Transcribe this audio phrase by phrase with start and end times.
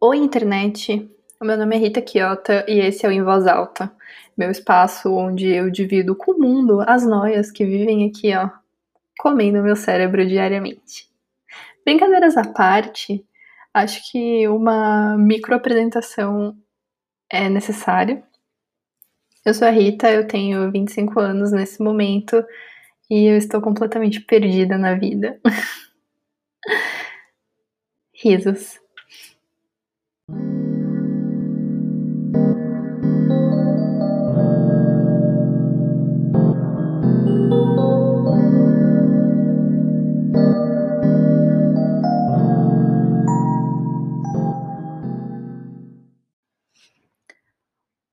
[0.00, 1.10] Oi, internet!
[1.40, 3.92] O meu nome é Rita Quiota e esse é o Em Voz Alta,
[4.36, 8.48] meu espaço onde eu divido com o mundo as noias que vivem aqui, ó,
[9.18, 11.10] comendo meu cérebro diariamente.
[11.84, 13.26] Brincadeiras à parte,
[13.74, 16.56] acho que uma microapresentação
[17.28, 18.22] é necessária.
[19.44, 22.44] Eu sou a Rita, eu tenho 25 anos nesse momento
[23.10, 25.40] e eu estou completamente perdida na vida.
[28.14, 28.78] Risos.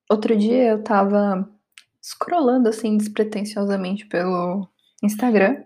[0.10, 1.50] Outro dia eu tava
[2.02, 4.68] scrollando assim despretensiosamente pelo
[5.04, 5.64] Instagram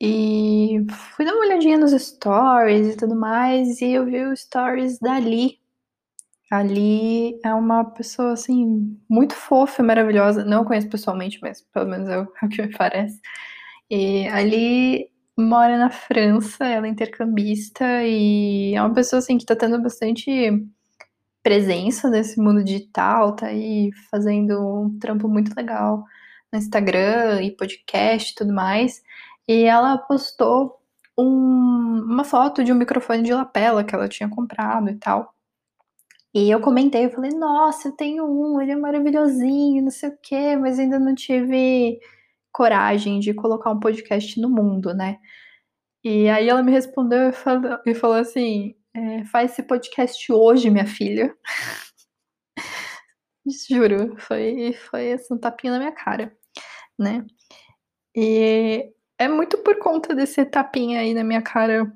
[0.00, 4.98] e fui dar uma olhadinha nos stories e tudo mais e eu vi os stories
[4.98, 5.58] da Ali.
[7.44, 10.44] É uma pessoa assim muito fofa maravilhosa.
[10.44, 13.20] Não conheço pessoalmente, mas pelo menos é o que me parece.
[13.90, 19.56] E Ali mora na França, ela é intercambista e é uma pessoa assim que tá
[19.56, 20.50] tendo bastante
[21.42, 26.04] presença nesse mundo digital, tá aí fazendo um trampo muito legal
[26.52, 29.02] no Instagram e podcast e tudo mais.
[29.48, 30.80] E ela postou
[31.18, 35.34] um, uma foto de um microfone de lapela que ela tinha comprado e tal.
[36.34, 40.18] E eu comentei, eu falei, nossa, eu tenho um, ele é maravilhosinho, não sei o
[40.22, 41.98] quê, mas ainda não tive
[42.52, 45.18] coragem de colocar um podcast no mundo, né?
[46.04, 50.70] E aí ela me respondeu e falou, e falou assim: é, faz esse podcast hoje,
[50.70, 51.34] minha filha.
[53.68, 56.36] Juro, foi, foi assim, um tapinha na minha cara,
[56.98, 57.24] né?
[58.16, 61.92] E é muito por conta desse tapinha aí na minha cara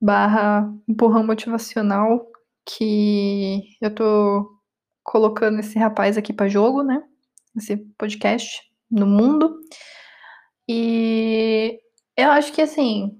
[0.00, 2.26] barra empurrão motivacional
[2.64, 4.60] que eu tô
[5.02, 7.02] colocando esse rapaz aqui para jogo, né?
[7.56, 9.58] Esse podcast no mundo.
[10.68, 11.80] E
[12.16, 13.18] eu acho que assim,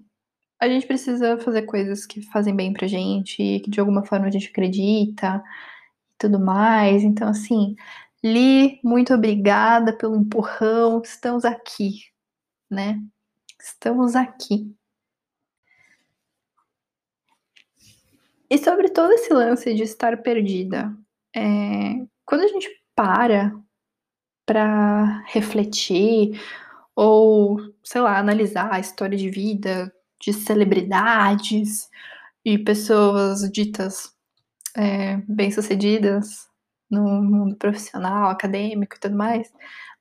[0.60, 4.30] a gente precisa fazer coisas que fazem bem pra gente, que de alguma forma a
[4.30, 5.42] gente acredita
[6.12, 7.02] e tudo mais.
[7.02, 7.74] Então, assim,
[8.22, 11.00] Li, muito obrigada pelo empurrão.
[11.02, 12.02] Estamos aqui,
[12.70, 13.00] né?
[13.60, 14.74] Estamos aqui.
[18.48, 20.96] E sobre todo esse lance de estar perdida,
[21.36, 23.54] é, quando a gente para
[24.46, 26.40] para refletir
[26.96, 31.88] ou, sei lá, analisar a história de vida de celebridades
[32.44, 34.12] e pessoas ditas
[34.76, 36.48] é, bem-sucedidas
[36.90, 39.52] no mundo profissional, acadêmico e tudo mais,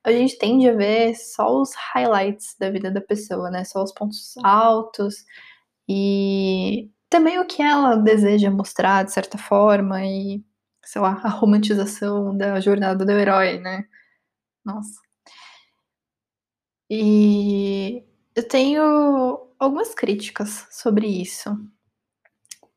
[0.04, 3.64] a gente tende a ver só os highlights da vida da pessoa, né?
[3.64, 5.24] Só os pontos altos
[5.88, 10.44] e também o que ela deseja mostrar de certa forma e,
[10.84, 13.84] sei lá, a romantização da jornada do herói, né?
[14.64, 15.00] Nossa.
[16.90, 18.82] E eu tenho
[19.58, 21.50] algumas críticas sobre isso.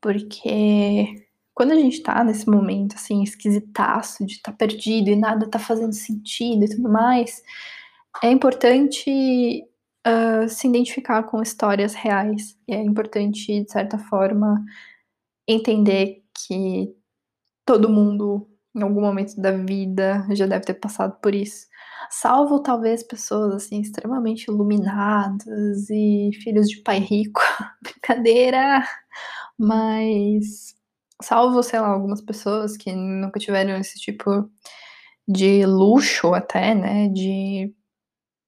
[0.01, 1.22] Porque
[1.53, 5.59] quando a gente tá nesse momento, assim, esquisitaço, de estar tá perdido e nada tá
[5.59, 7.43] fazendo sentido e tudo mais,
[8.23, 9.63] é importante
[10.07, 12.57] uh, se identificar com histórias reais.
[12.67, 14.63] E é importante, de certa forma,
[15.47, 16.95] entender que
[17.65, 21.67] todo mundo, em algum momento da vida, já deve ter passado por isso.
[22.09, 27.41] Salvo talvez pessoas assim extremamente iluminadas e filhos de pai rico,
[27.81, 28.83] brincadeira,
[29.57, 30.75] mas
[31.23, 34.49] salvo, sei lá, algumas pessoas que nunca tiveram esse tipo
[35.27, 37.73] de luxo até, né, de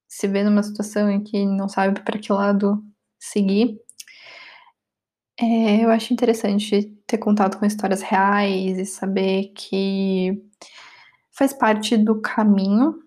[0.07, 2.83] se ver numa situação em que não sabe para que lado
[3.19, 3.79] seguir.
[5.39, 10.41] É, eu acho interessante ter contato com histórias reais e saber que
[11.31, 13.05] faz parte do caminho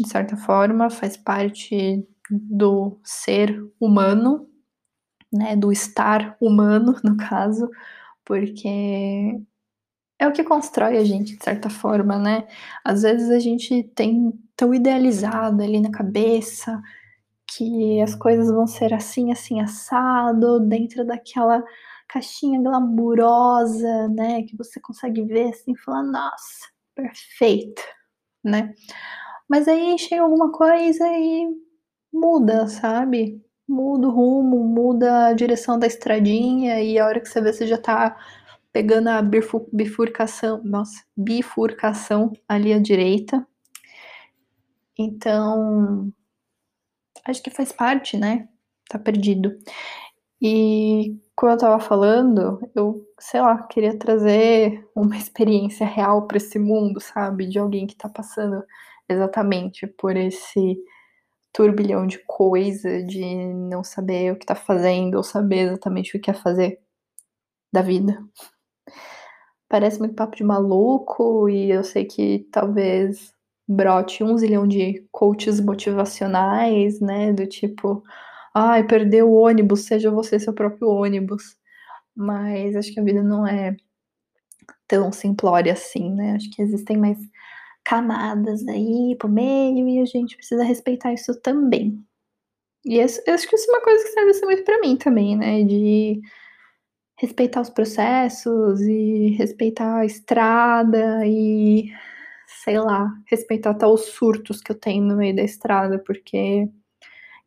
[0.00, 4.48] de certa forma, faz parte do ser humano,
[5.32, 7.68] né, do estar humano, no caso,
[8.24, 8.68] porque
[10.18, 12.46] é o que constrói a gente, de certa forma, né?
[12.84, 16.80] Às vezes a gente tem tão idealizado ali na cabeça
[17.56, 21.62] que as coisas vão ser assim, assim, assado, dentro daquela
[22.08, 24.42] caixinha glamurosa, né?
[24.44, 27.82] Que você consegue ver assim e falar, nossa, perfeito,
[28.44, 28.74] né?
[29.48, 31.48] Mas aí chega alguma coisa e
[32.12, 33.42] muda, sabe?
[33.68, 37.66] Muda o rumo, muda a direção da estradinha e a hora que você vê você
[37.66, 38.16] já tá
[38.72, 39.22] pegando a
[39.72, 43.46] bifurcação, nossa, bifurcação ali à direita.
[44.98, 46.12] Então,
[47.24, 48.48] acho que faz parte, né?
[48.88, 49.56] Tá perdido.
[50.40, 56.58] E como eu estava falando, eu, sei lá, queria trazer uma experiência real para esse
[56.58, 57.46] mundo, sabe?
[57.48, 58.62] De alguém que está passando
[59.08, 60.78] exatamente por esse
[61.52, 66.32] turbilhão de coisa, de não saber o que está fazendo, ou saber exatamente o que
[66.32, 66.80] quer fazer
[67.72, 68.22] da vida.
[69.68, 73.32] Parece muito papo de maluco, e eu sei que talvez
[73.66, 77.32] brote um zilhão de coaches motivacionais, né?
[77.32, 78.02] Do tipo,
[78.54, 81.56] ai, perdeu o ônibus, seja você seu próprio ônibus.
[82.14, 83.76] Mas acho que a vida não é
[84.86, 86.34] tão simplória assim, né?
[86.36, 87.18] Acho que existem mais
[87.92, 92.02] camadas aí por meio e a gente precisa respeitar isso também.
[92.86, 95.62] E eu acho que isso é uma coisa que serve muito para mim também, né?
[95.62, 96.18] De
[97.18, 101.92] respeitar os processos e respeitar a estrada e
[102.64, 106.66] sei lá, respeitar até os surtos que eu tenho no meio da estrada, porque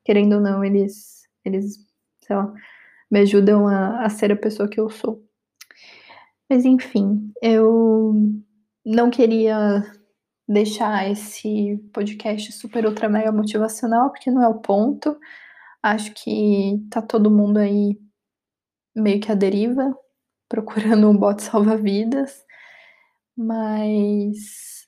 [0.03, 1.77] querendo ou não, eles, eles
[2.21, 2.53] sei lá,
[3.09, 5.25] me ajudam a, a ser a pessoa que eu sou.
[6.47, 8.13] Mas enfim, eu
[8.85, 9.83] não queria
[10.47, 15.17] deixar esse podcast super ultra mega motivacional, porque não é o ponto.
[15.81, 17.99] Acho que tá todo mundo aí
[18.95, 19.95] meio que à deriva,
[20.49, 22.43] procurando um bote salva-vidas.
[23.37, 24.87] Mas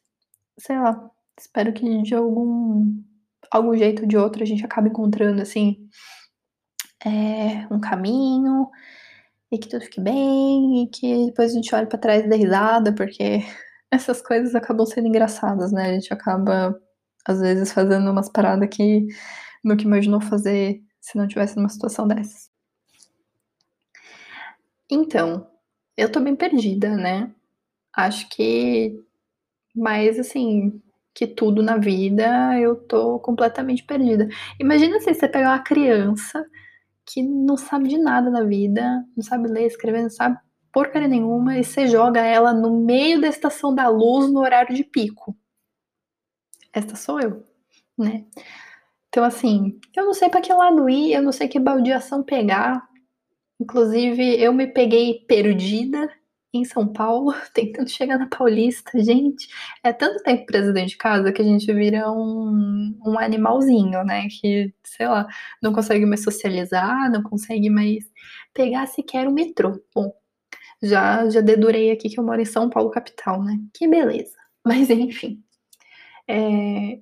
[0.59, 1.09] sei lá,
[1.39, 3.03] espero que de algum
[3.51, 5.89] algum jeito ou de outro a gente acabe encontrando assim
[7.05, 8.69] é, um caminho
[9.51, 12.35] e que tudo fique bem e que depois a gente olhe para trás e dê
[12.35, 13.41] risada, porque
[13.91, 15.89] essas coisas acabam sendo engraçadas, né?
[15.89, 16.79] A gente acaba
[17.25, 19.07] às vezes fazendo umas paradas que
[19.63, 22.49] nunca imaginou fazer se não tivesse numa situação dessas.
[24.89, 25.47] Então,
[25.97, 27.33] eu tô bem perdida, né?
[27.93, 29.03] Acho que
[29.75, 30.81] mas assim,
[31.13, 34.27] que tudo na vida, eu tô completamente perdida.
[34.59, 36.45] Imagina se você pegar uma criança
[37.05, 40.37] que não sabe de nada na vida, não sabe ler, escrever, não sabe
[40.71, 44.83] porcaria nenhuma, e você joga ela no meio da estação da luz no horário de
[44.83, 45.35] pico.
[46.73, 47.43] Esta sou eu,
[47.97, 48.25] né?
[49.09, 52.87] Então, assim, eu não sei para que lado ir, eu não sei que baldeação pegar.
[53.59, 56.09] Inclusive, eu me peguei perdida
[56.53, 58.91] em São Paulo, tentando chegar na Paulista.
[59.01, 59.47] Gente,
[59.83, 64.27] é tanto tempo preso dentro de casa que a gente vira um, um animalzinho, né?
[64.29, 65.27] Que, sei lá,
[65.61, 68.03] não consegue mais socializar, não consegue mais
[68.53, 69.81] pegar sequer o metrô.
[69.93, 70.13] Bom,
[70.81, 73.59] já, já dedurei aqui que eu moro em São Paulo, capital, né?
[73.73, 74.35] Que beleza.
[74.65, 75.43] Mas, enfim.
[76.27, 76.99] É,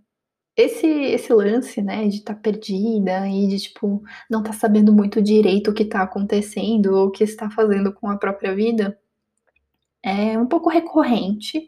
[0.56, 4.94] esse, esse lance, né, de estar tá perdida e de, tipo, não estar tá sabendo
[4.94, 8.98] muito direito o que está acontecendo ou o que está fazendo com a própria vida,
[10.04, 11.68] é um pouco recorrente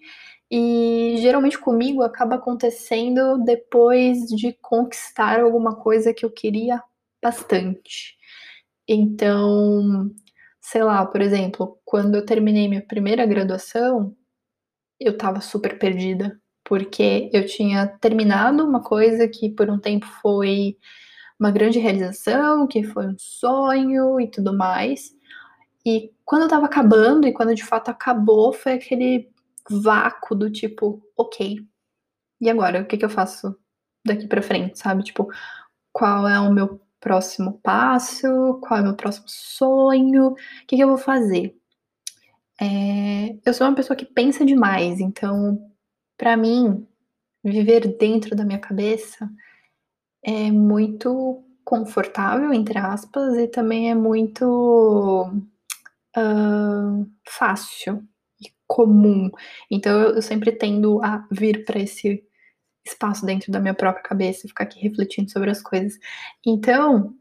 [0.49, 6.81] e geralmente comigo acaba acontecendo depois de conquistar alguma coisa que eu queria
[7.21, 8.15] bastante.
[8.87, 10.11] Então,
[10.69, 14.13] sei lá, por exemplo, quando eu terminei minha primeira graduação,
[14.99, 20.77] eu tava super perdida, porque eu tinha terminado uma coisa que por um tempo foi
[21.39, 25.15] uma grande realização, que foi um sonho e tudo mais.
[25.85, 29.31] E quando tava acabando e quando de fato acabou, foi aquele
[29.69, 31.65] vácuo do tipo, ok,
[32.41, 32.81] e agora?
[32.81, 33.57] O que, que eu faço
[34.05, 35.03] daqui para frente, sabe?
[35.03, 35.29] Tipo,
[35.93, 38.59] qual é o meu próximo passo?
[38.61, 40.29] Qual é o meu próximo sonho?
[40.29, 40.35] O
[40.67, 41.55] que, que eu vou fazer?
[42.59, 45.59] É, eu sou uma pessoa que pensa demais, então,
[46.17, 46.87] para mim,
[47.43, 49.29] viver dentro da minha cabeça
[50.23, 55.29] é muito confortável, entre aspas, e também é muito
[56.17, 58.03] uh, fácil
[58.41, 59.29] e comum.
[59.69, 62.26] Então eu, eu sempre tendo a vir para esse
[62.87, 65.97] espaço dentro da minha própria cabeça ficar aqui refletindo sobre as coisas.
[66.45, 67.13] Então,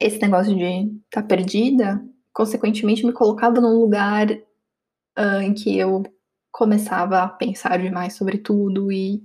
[0.00, 2.02] esse negócio de estar tá perdida,
[2.32, 6.02] consequentemente, me colocava num lugar uh, em que eu
[6.50, 9.22] começava a pensar demais sobre tudo e,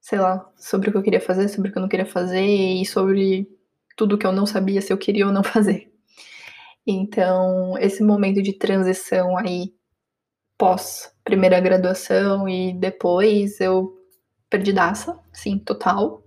[0.00, 2.44] sei lá, sobre o que eu queria fazer, sobre o que eu não queria fazer
[2.44, 3.48] e sobre
[3.96, 5.92] tudo que eu não sabia se eu queria ou não fazer.
[6.86, 9.74] Então, esse momento de transição aí,
[10.58, 13.99] pós primeira graduação e depois, eu
[14.50, 16.24] perdidaça, sim, total.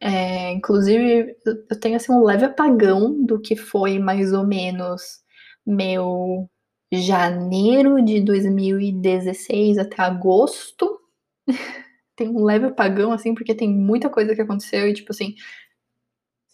[0.00, 5.22] É, inclusive, eu tenho assim um leve apagão do que foi mais ou menos
[5.64, 6.50] meu
[6.92, 11.00] janeiro de 2016 até agosto.
[12.16, 15.34] tem um leve apagão, assim, porque tem muita coisa que aconteceu e, tipo assim,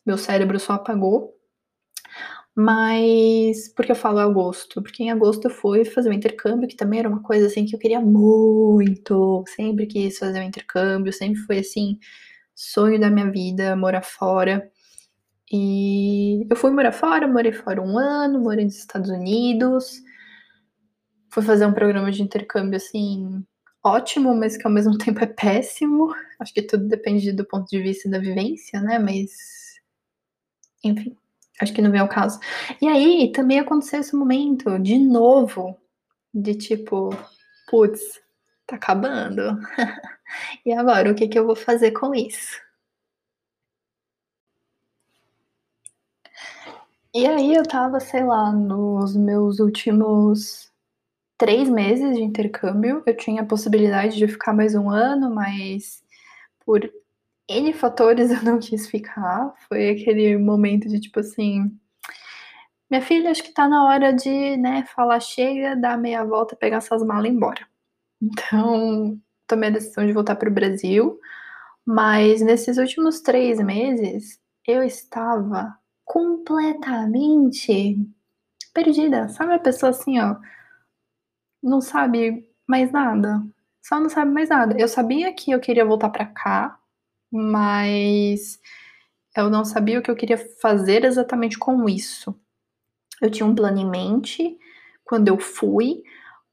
[0.05, 1.38] meu cérebro só apagou.
[2.61, 4.83] Mas por que eu falo agosto?
[4.83, 7.77] Porque em agosto eu fui fazer um intercâmbio, que também era uma coisa assim que
[7.77, 9.45] eu queria muito.
[9.55, 12.00] Sempre quis fazer um intercâmbio, sempre foi assim,
[12.57, 14.69] sonho da minha vida, morar fora.
[15.53, 20.03] E eu fui morar fora, morei fora um ano, morei nos Estados Unidos.
[21.31, 23.45] Fui fazer um programa de intercâmbio assim
[23.85, 26.12] ótimo, mas que ao mesmo tempo é péssimo.
[26.41, 28.99] Acho que tudo depende do ponto de vista da vivência, né?
[28.99, 29.31] Mas
[30.83, 31.17] enfim,
[31.61, 32.38] acho que não vem ao caso.
[32.81, 35.77] E aí também aconteceu esse momento de novo
[36.33, 37.11] de tipo,
[37.71, 38.00] putz,
[38.67, 39.59] tá acabando.
[40.65, 42.61] e agora, o que, que eu vou fazer com isso?
[47.15, 50.71] E aí eu tava, sei lá, nos meus últimos
[51.38, 53.03] três meses de intercâmbio.
[53.07, 56.03] Eu tinha a possibilidade de ficar mais um ano, mas
[56.65, 56.88] por
[57.49, 59.55] N fatores eu não quis ficar.
[59.69, 61.71] Foi aquele momento de tipo assim.
[62.90, 66.81] Minha filha, acho que tá na hora de, né, falar chega, dar meia volta, pegar
[66.81, 67.67] suas malas e ir embora.
[68.23, 71.19] Então, tomei a decisão de voltar para o Brasil,
[71.87, 77.99] mas nesses últimos três meses eu estava completamente
[78.75, 79.28] perdida.
[79.31, 80.37] Sabe a pessoa assim, ó,
[81.62, 83.43] não sabe mais nada?
[83.83, 84.76] Só não sabe mais nada.
[84.78, 86.78] Eu sabia que eu queria voltar para cá,
[87.31, 88.59] mas
[89.37, 92.35] eu não sabia o que eu queria fazer exatamente com isso.
[93.21, 94.57] Eu tinha um plano em mente
[95.05, 96.03] quando eu fui,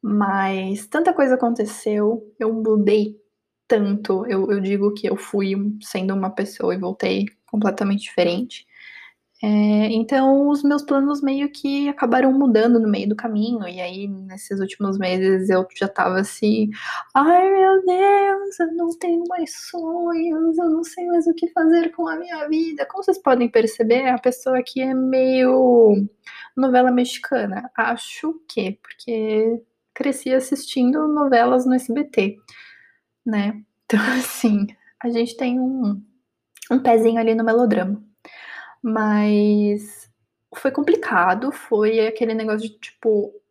[0.01, 3.17] mas tanta coisa aconteceu, eu mudei
[3.67, 4.25] tanto.
[4.27, 8.65] Eu, eu digo que eu fui sendo uma pessoa e voltei completamente diferente.
[9.43, 9.47] É,
[9.91, 14.59] então, os meus planos meio que acabaram mudando no meio do caminho, e aí, nesses
[14.61, 16.69] últimos meses, eu já tava assim:
[17.13, 21.89] ai meu Deus, eu não tenho mais sonhos, eu não sei mais o que fazer
[21.91, 22.85] com a minha vida.
[22.85, 26.07] Como vocês podem perceber, a pessoa aqui é meio
[26.55, 27.69] novela mexicana.
[27.77, 29.61] Acho que, porque
[29.93, 32.37] cresci assistindo novelas no SBT,
[33.25, 33.61] né?
[33.85, 34.67] Então, assim,
[35.03, 36.01] a gente tem um,
[36.71, 38.01] um pezinho ali no melodrama.
[38.87, 40.07] Mas
[40.55, 43.41] foi complicado, foi aquele negócio de tipo, o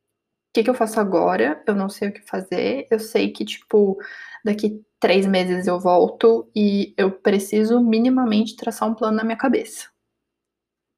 [0.54, 1.60] que, que eu faço agora?
[1.66, 2.86] Eu não sei o que fazer.
[2.88, 3.98] Eu sei que, tipo,
[4.44, 9.88] daqui três meses eu volto e eu preciso minimamente traçar um plano na minha cabeça.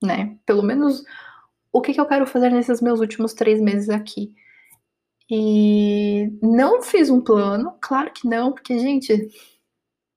[0.05, 0.39] Né?
[0.45, 1.03] Pelo menos
[1.73, 4.35] o que, que eu quero fazer nesses meus últimos três meses aqui.
[5.31, 9.31] E não fiz um plano, claro que não, porque, gente,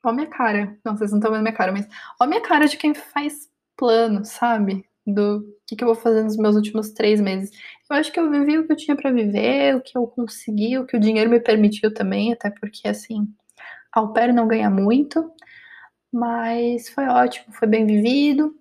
[0.03, 0.77] ó minha cara.
[0.83, 1.87] Não, vocês não estão vendo minha cara, mas
[2.19, 3.48] ó minha cara de quem faz
[3.79, 4.85] plano, sabe?
[5.07, 7.49] Do que, que eu vou fazer nos meus últimos três meses.
[7.89, 10.77] Eu acho que eu vivi o que eu tinha para viver, o que eu consegui,
[10.77, 13.27] o que o dinheiro me permitiu também, até porque, assim,
[13.93, 15.31] ao pé não ganha muito,
[16.11, 18.53] mas foi ótimo, foi bem vivido.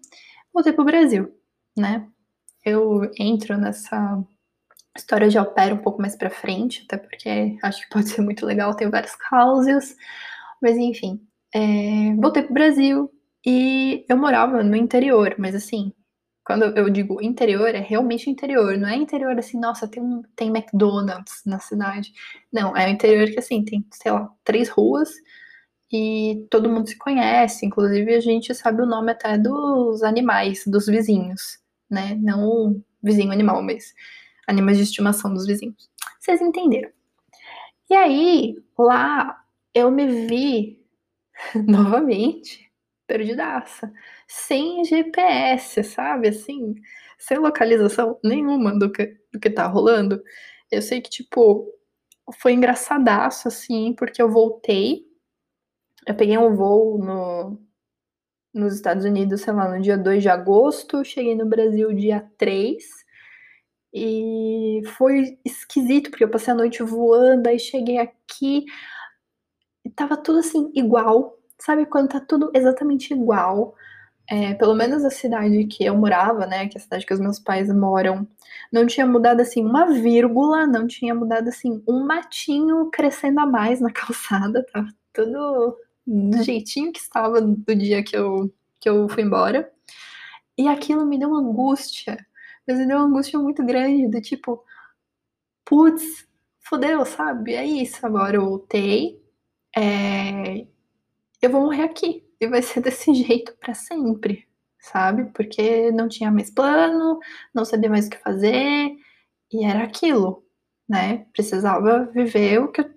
[0.54, 1.34] Voltei pro Brasil,
[1.76, 2.06] né?
[2.64, 4.22] Eu entro nessa
[4.96, 8.22] história de au pair um pouco mais pra frente, até porque acho que pode ser
[8.22, 9.96] muito legal, tem várias causas,
[10.62, 11.20] mas enfim.
[11.54, 13.10] É, voltei pro Brasil,
[13.46, 15.92] e eu morava no interior, mas assim,
[16.44, 18.76] quando eu digo interior, é realmente interior.
[18.78, 22.12] Não é interior assim, nossa, tem, um, tem McDonald's na cidade.
[22.52, 25.10] Não, é o interior que assim, tem, sei lá, três ruas
[25.92, 27.66] e todo mundo se conhece.
[27.66, 31.58] Inclusive, a gente sabe o nome até dos animais, dos vizinhos,
[31.90, 32.14] né?
[32.14, 33.92] Não vizinho animal, mas
[34.46, 35.90] animais de estimação dos vizinhos.
[36.18, 36.90] Vocês entenderam?
[37.90, 39.38] E aí, lá
[39.74, 40.82] eu me vi
[41.66, 42.67] novamente
[43.08, 43.92] perdidaça,
[44.28, 46.28] sem GPS, sabe?
[46.28, 46.74] Assim,
[47.18, 50.22] sem localização nenhuma do que, do que tá rolando.
[50.70, 51.66] Eu sei que, tipo,
[52.40, 55.04] foi engraçadaço, assim, porque eu voltei,
[56.06, 57.58] eu peguei um voo no,
[58.54, 62.84] nos Estados Unidos, sei lá, no dia 2 de agosto, cheguei no Brasil dia 3,
[63.92, 68.64] e foi esquisito, porque eu passei a noite voando, aí cheguei aqui,
[69.84, 73.74] e tava tudo assim, igual, sabe quando tá tudo exatamente igual?
[74.30, 77.20] É, pelo menos a cidade que eu morava, né, que é a cidade que os
[77.20, 78.28] meus pais moram,
[78.72, 83.80] não tinha mudado assim uma vírgula, não tinha mudado assim um matinho crescendo a mais
[83.80, 89.22] na calçada, tava tudo do jeitinho que estava do dia que eu, que eu fui
[89.22, 89.70] embora.
[90.58, 92.18] E aquilo me deu uma angústia,
[92.66, 94.62] mas me deu uma angústia muito grande, do tipo,
[95.64, 96.26] putz,
[96.60, 97.54] fodeu, sabe?
[97.54, 99.22] É isso, agora eu voltei,
[99.76, 100.66] é,
[101.42, 102.24] eu vou morrer aqui.
[102.40, 104.46] E vai ser desse jeito para sempre,
[104.80, 105.26] sabe?
[105.32, 107.18] Porque não tinha mais plano,
[107.54, 108.90] não sabia mais o que fazer,
[109.52, 110.44] e era aquilo,
[110.88, 111.26] né?
[111.32, 112.90] Precisava viver o que eu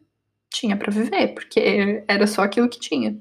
[0.49, 3.19] tinha para viver, porque era só aquilo que tinha.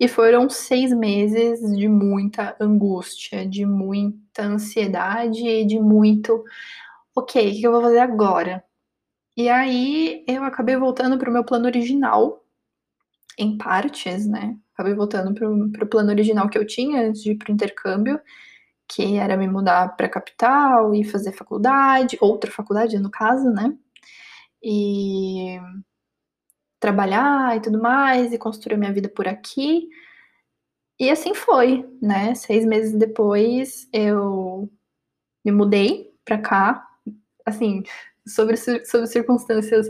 [0.00, 6.44] E foram seis meses de muita angústia, de muita ansiedade, de muito.
[7.16, 8.64] Ok, o que eu vou fazer agora?
[9.36, 12.44] E aí eu acabei voltando para o meu plano original,
[13.38, 14.56] em partes, né?
[14.74, 18.20] Acabei voltando pro, pro plano original que eu tinha antes de ir pro intercâmbio.
[18.88, 23.74] que era me mudar para a capital e fazer faculdade, outra faculdade no caso, né?
[24.62, 25.58] E
[26.80, 29.88] trabalhar e tudo mais, e construir minha vida por aqui.
[30.98, 32.34] E assim foi, né?
[32.34, 34.70] Seis meses depois eu
[35.44, 36.86] me mudei pra cá,
[37.46, 37.82] assim,
[38.26, 39.88] sobre, sobre circunstâncias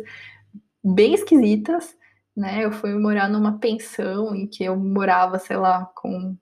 [0.85, 1.97] bem esquisitas,
[2.39, 2.65] né?
[2.65, 6.37] Eu fui morar numa pensão em que eu morava, sei lá, com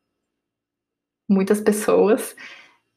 [1.29, 2.37] muitas pessoas.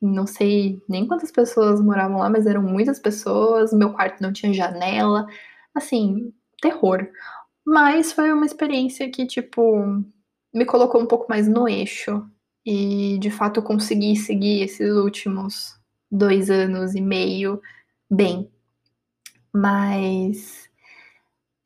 [0.01, 3.73] Não sei nem quantas pessoas moravam lá, mas eram muitas pessoas.
[3.73, 5.27] Meu quarto não tinha janela.
[5.73, 7.07] Assim, terror.
[7.65, 10.03] Mas foi uma experiência que, tipo,
[10.53, 12.25] me colocou um pouco mais no eixo.
[12.65, 15.79] E de fato eu consegui seguir esses últimos
[16.11, 17.61] dois anos e meio
[18.11, 18.51] bem.
[19.53, 20.68] Mas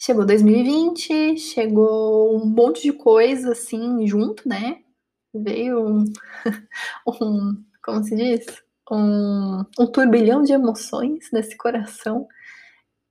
[0.04, 4.82] chegou 2020, chegou um monte de coisa assim junto, né?
[5.34, 6.04] Veio um,
[7.22, 8.46] um como se diz?
[8.92, 12.28] Um, um turbilhão de emoções nesse coração.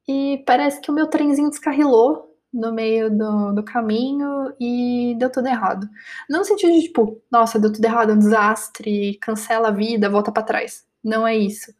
[0.06, 5.48] E parece que o meu trenzinho descarrilou no meio do, do caminho e deu tudo
[5.48, 5.88] errado.
[6.28, 10.10] Não no sentido de tipo, nossa, deu tudo errado, é um desastre, cancela a vida,
[10.10, 10.84] volta para trás.
[11.02, 11.72] Não é isso.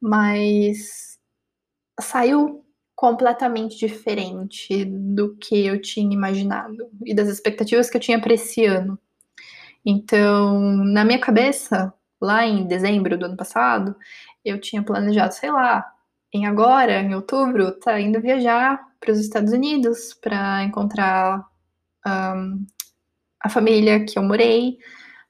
[0.00, 1.18] Mas
[2.00, 2.63] saiu
[2.94, 8.64] completamente diferente do que eu tinha imaginado e das expectativas que eu tinha para esse
[8.64, 8.98] ano.
[9.84, 13.94] Então, na minha cabeça, lá em dezembro do ano passado,
[14.44, 15.84] eu tinha planejado, sei lá,
[16.32, 21.44] em agora, em outubro, tá indo viajar para os Estados Unidos para encontrar
[22.06, 22.66] um,
[23.40, 24.78] a família que eu morei,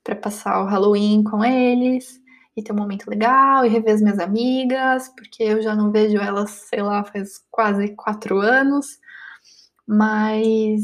[0.02, 2.20] para passar o Halloween com eles
[2.56, 6.18] e ter um momento legal e rever as minhas amigas, porque eu já não vejo
[6.18, 8.98] elas, sei lá, faz quase quatro anos,
[9.86, 10.82] mas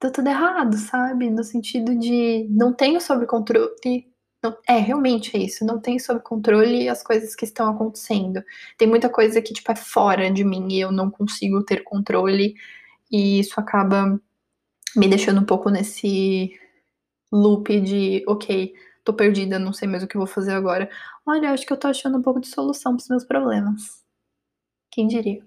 [0.00, 1.30] deu tudo errado, sabe?
[1.30, 4.06] No sentido de não tenho sob controle
[4.42, 5.64] não, é, realmente é isso.
[5.64, 8.42] Não tem sob controle as coisas que estão acontecendo.
[8.78, 12.54] Tem muita coisa que, tipo, é fora de mim e eu não consigo ter controle.
[13.10, 14.20] E isso acaba
[14.96, 16.52] me deixando um pouco nesse
[17.32, 18.72] loop de, ok,
[19.06, 20.90] tô perdida, não sei mais o que vou fazer agora.
[21.24, 24.04] Olha, acho que eu tô achando um pouco de solução pros meus problemas.
[24.90, 25.46] Quem diria?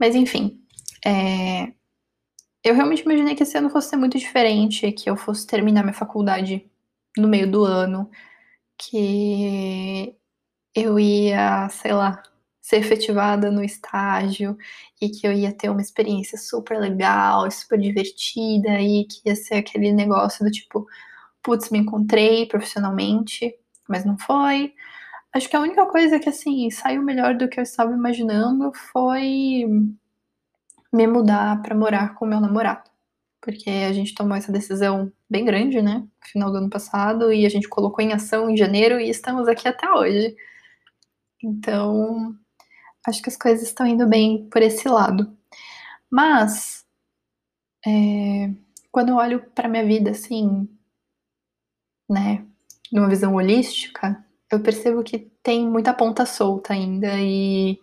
[0.00, 0.62] Mas enfim,
[1.04, 1.72] é...
[2.64, 5.94] eu realmente imaginei que esse ano fosse ser muito diferente, que eu fosse terminar minha
[5.94, 6.70] faculdade
[7.18, 8.10] no meio do ano,
[8.78, 10.16] que
[10.74, 12.22] eu ia, sei lá,
[12.60, 14.56] ser efetivada no estágio
[15.00, 19.56] e que eu ia ter uma experiência super legal, super divertida e que ia ser
[19.56, 20.86] aquele negócio do tipo,
[21.46, 23.54] putz, me encontrei profissionalmente,
[23.88, 24.74] mas não foi.
[25.32, 29.64] Acho que a única coisa que assim saiu melhor do que eu estava imaginando foi
[30.92, 32.90] me mudar para morar com meu namorado
[33.46, 37.46] porque a gente tomou essa decisão bem grande, né, no final do ano passado, e
[37.46, 40.34] a gente colocou em ação em janeiro e estamos aqui até hoje.
[41.40, 42.34] Então,
[43.06, 45.32] acho que as coisas estão indo bem por esse lado.
[46.10, 46.84] Mas,
[47.86, 48.50] é,
[48.90, 50.68] quando eu olho para minha vida assim,
[52.08, 52.44] né,
[52.92, 57.80] numa visão holística, eu percebo que tem muita ponta solta ainda e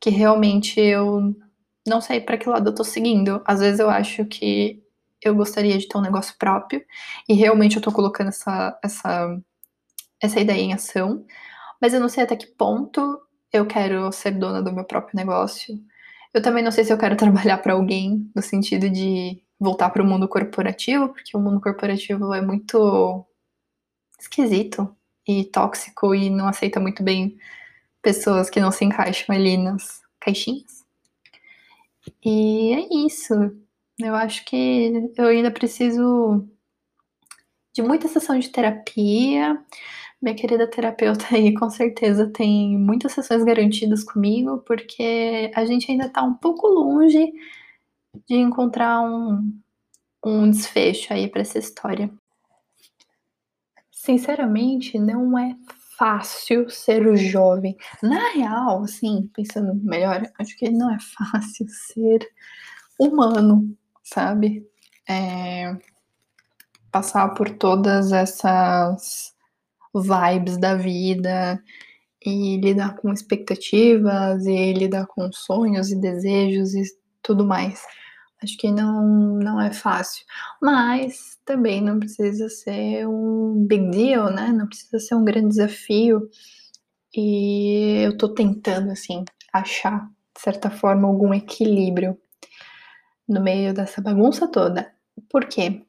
[0.00, 1.34] que realmente eu
[1.86, 3.42] não sei para que lado eu tô seguindo.
[3.46, 4.82] Às vezes eu acho que
[5.22, 6.84] eu gostaria de ter um negócio próprio
[7.28, 9.40] e realmente eu tô colocando essa, essa,
[10.22, 11.24] essa ideia em ação,
[11.80, 13.20] mas eu não sei até que ponto
[13.52, 15.74] eu quero ser dona do meu próprio negócio.
[16.34, 20.02] Eu também não sei se eu quero trabalhar para alguém no sentido de voltar para
[20.02, 23.26] o mundo corporativo, porque o mundo corporativo é muito
[24.18, 24.94] esquisito
[25.26, 27.38] e tóxico e não aceita muito bem
[28.02, 30.84] pessoas que não se encaixam ali nas caixinhas.
[32.24, 33.34] E é isso.
[33.98, 36.46] Eu acho que eu ainda preciso
[37.72, 39.62] de muita sessão de terapia.
[40.20, 46.08] Minha querida terapeuta aí com certeza tem muitas sessões garantidas comigo, porque a gente ainda
[46.08, 47.32] tá um pouco longe
[48.28, 49.60] de encontrar um,
[50.24, 52.10] um desfecho aí para essa história.
[54.04, 55.56] Sinceramente, não é
[55.98, 57.76] fácil ser jovem.
[58.02, 62.20] Na real, assim, pensando melhor, acho que não é fácil ser
[62.98, 63.76] humano
[64.12, 64.66] sabe?
[65.08, 65.76] É,
[66.90, 69.34] passar por todas essas
[69.94, 71.62] vibes da vida
[72.24, 76.82] e lidar com expectativas e lidar com sonhos e desejos e
[77.22, 77.82] tudo mais.
[78.42, 79.04] Acho que não,
[79.38, 80.24] não é fácil,
[80.62, 84.52] mas também não precisa ser um big deal, né?
[84.52, 86.28] Não precisa ser um grande desafio.
[87.14, 92.18] E eu tô tentando, assim, achar, de certa forma, algum equilíbrio
[93.28, 94.92] no meio dessa bagunça toda.
[95.30, 95.84] Por quê?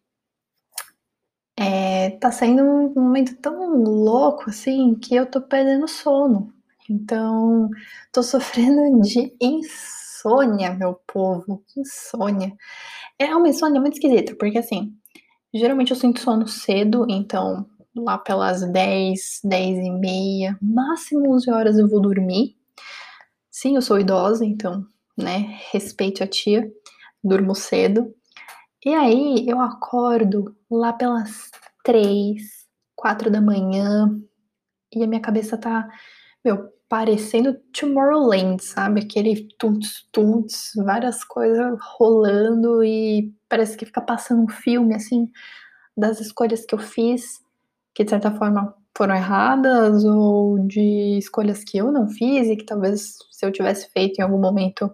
[1.58, 6.54] É, tá sendo um momento tão louco assim que eu tô perdendo sono.
[6.90, 7.70] Então,
[8.12, 10.09] tô sofrendo de insônia,
[10.78, 11.64] meu povo.
[11.78, 12.56] Insônia.
[13.18, 14.94] É uma insônia muito esquisita, porque assim,
[15.54, 21.78] geralmente eu sinto sono cedo, então lá pelas 10, 10 e meia, máximo 11 horas
[21.78, 22.56] eu vou dormir.
[23.52, 24.86] Sim, eu sou idosa, então,
[25.18, 26.72] né, respeite a tia,
[27.24, 28.14] durmo cedo.
[28.86, 31.52] E aí eu acordo lá pelas
[31.84, 32.42] 3,
[32.96, 34.18] 4 da manhã
[34.94, 35.88] e a minha cabeça tá,
[36.44, 39.02] meu, parecendo Tomorrowland, sabe?
[39.02, 39.47] Aquele
[40.12, 45.32] tunts, várias coisas rolando e parece que fica passando um filme, assim,
[45.95, 47.39] das escolhas que eu fiz,
[47.93, 52.65] que de certa forma foram erradas, ou de escolhas que eu não fiz e que
[52.65, 54.91] talvez se eu tivesse feito em algum momento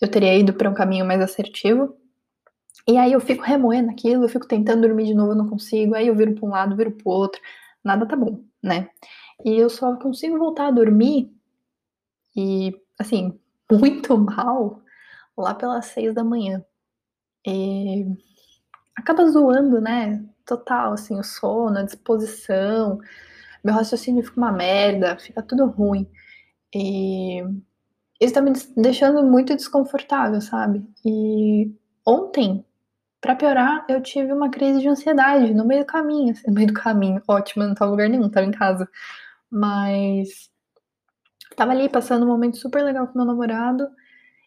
[0.00, 1.96] eu teria ido para um caminho mais assertivo.
[2.88, 5.94] E aí eu fico remoendo aquilo, eu fico tentando dormir de novo, eu não consigo,
[5.94, 7.40] aí eu viro para um lado, viro para o outro,
[7.82, 8.88] nada tá bom, né?
[9.44, 11.30] E eu só consigo voltar a dormir
[12.36, 13.38] e, assim,
[13.70, 14.82] muito mal
[15.36, 16.64] lá pelas seis da manhã.
[17.46, 18.06] E
[18.96, 20.24] acaba zoando, né?
[20.46, 22.98] Total, assim, o sono, a disposição,
[23.64, 26.08] meu raciocínio fica uma merda, fica tudo ruim.
[26.74, 27.42] E
[28.20, 30.84] isso tá me deixando muito desconfortável, sabe?
[31.04, 31.72] E
[32.06, 32.64] ontem,
[33.20, 36.68] para piorar, eu tive uma crise de ansiedade no meio do caminho, assim, no meio
[36.68, 38.88] do caminho, ótimo, não tava em lugar nenhum, tava em casa.
[39.56, 40.50] Mas
[41.56, 43.88] tava ali passando um momento super legal com meu namorado.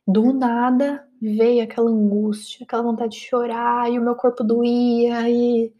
[0.07, 5.73] Do nada veio aquela angústia, aquela vontade de chorar, e o meu corpo doía, e.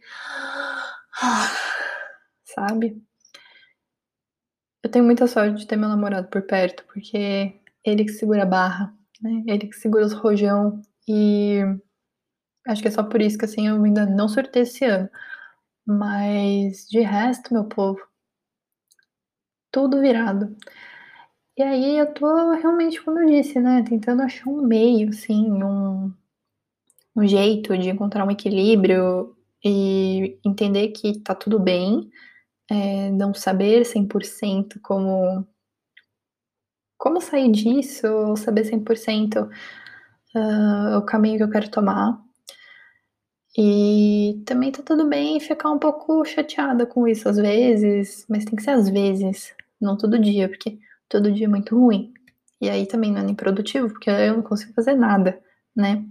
[2.44, 3.00] Sabe?
[4.82, 8.46] Eu tenho muita sorte de ter meu namorado por perto, porque ele que segura a
[8.46, 9.44] barra, né?
[9.46, 11.60] Ele que segura os rojão, e
[12.66, 15.08] acho que é só por isso que assim eu ainda não surtei esse ano.
[15.86, 18.00] Mas de resto, meu povo,
[19.70, 20.56] tudo virado.
[21.56, 26.12] E aí eu tô realmente, como eu disse, né, tentando achar um meio, assim, um,
[27.16, 32.10] um jeito de encontrar um equilíbrio e entender que tá tudo bem,
[32.70, 35.46] é, não saber 100% como
[36.96, 39.48] como sair disso, saber 100%
[40.34, 42.22] uh, o caminho que eu quero tomar.
[43.56, 48.54] E também tá tudo bem ficar um pouco chateada com isso às vezes, mas tem
[48.54, 52.12] que ser às vezes, não todo dia, porque todo dia é muito ruim.
[52.60, 55.40] E aí também não é nem produtivo, porque eu não consigo fazer nada,
[55.74, 56.04] né?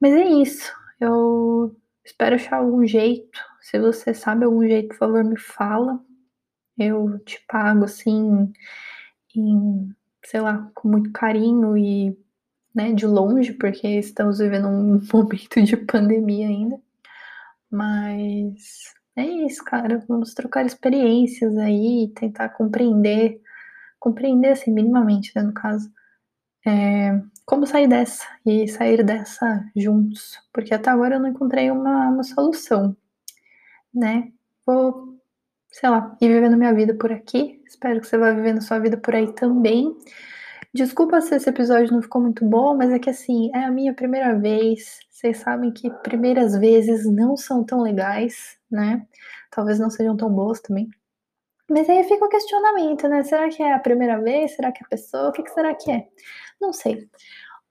[0.00, 0.72] Mas é isso.
[1.00, 3.38] Eu espero achar algum jeito.
[3.60, 6.00] Se você sabe algum jeito, por favor, me fala.
[6.78, 8.52] Eu te pago assim,
[9.34, 9.94] em,
[10.24, 12.16] sei lá, com muito carinho e
[12.74, 16.80] né, de longe, porque estamos vivendo um momento de pandemia ainda.
[17.70, 20.04] Mas é isso, cara.
[20.08, 23.40] Vamos trocar experiências aí, tentar compreender,
[23.98, 25.90] compreender assim, minimamente, né, no caso,
[26.66, 30.38] é, como sair dessa e sair dessa juntos.
[30.52, 32.96] Porque até agora eu não encontrei uma, uma solução,
[33.94, 34.32] né?
[34.66, 35.18] Vou,
[35.70, 37.62] sei lá, ir vivendo minha vida por aqui.
[37.66, 39.96] Espero que você vá vivendo sua vida por aí também.
[40.74, 43.94] Desculpa se esse episódio não ficou muito bom, mas é que assim, é a minha
[43.94, 45.00] primeira vez.
[45.18, 49.04] Vocês sabem que primeiras vezes não são tão legais, né?
[49.50, 50.88] Talvez não sejam tão boas também.
[51.68, 53.24] Mas aí fica o questionamento, né?
[53.24, 54.54] Será que é a primeira vez?
[54.54, 55.30] Será que é a pessoa?
[55.30, 56.06] O que, que será que é?
[56.60, 57.10] Não sei.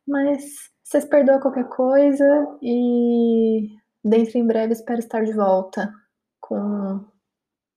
[0.06, 2.26] Mas vocês perdoam qualquer coisa
[2.62, 3.70] e
[4.04, 5.94] dentro em breve espero estar de volta
[6.42, 7.06] com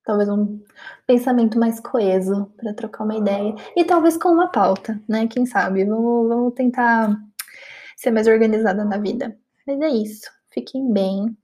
[0.05, 0.61] talvez um
[1.07, 5.29] pensamento mais coeso para trocar uma ideia e talvez com uma pauta, né?
[5.29, 5.85] Quem sabe?
[5.85, 7.17] Vamos, vamos tentar
[7.97, 9.39] ser mais organizada na vida.
[9.71, 10.29] Mas é isso.
[10.53, 11.37] Fiquem bem.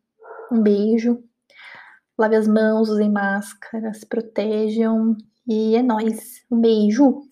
[0.51, 1.23] Um beijo.
[2.19, 6.45] Lave as mãos, usem máscara, se protejam e é nóis.
[6.51, 7.23] Um beijo!